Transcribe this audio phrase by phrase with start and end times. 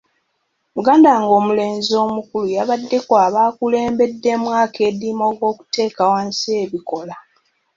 [0.75, 7.15] Muganda wange omulenzi omukulu yabadde ku abaakulembeddemu akeediimo k'okuteeka wansi ebikola.